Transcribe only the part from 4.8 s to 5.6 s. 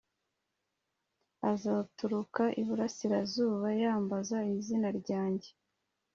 ryanjye